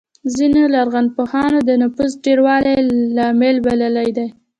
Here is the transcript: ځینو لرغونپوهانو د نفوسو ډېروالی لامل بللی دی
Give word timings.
ځینو 0.35 0.61
لرغونپوهانو 0.75 1.57
د 1.69 1.69
نفوسو 1.81 2.21
ډېروالی 2.25 2.75
لامل 3.15 3.55
بللی 3.65 4.09
دی 4.17 4.27